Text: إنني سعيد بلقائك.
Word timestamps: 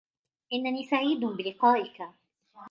إنني 0.53 0.83
سعيد 0.83 1.19
بلقائك. 1.25 2.01